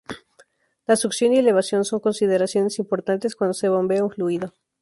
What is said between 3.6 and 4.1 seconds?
bombea un